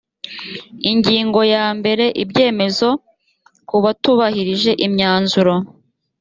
[0.91, 2.87] ingingo ya mbere ibyemezo
[3.67, 5.53] ku batubahirije imyanzuro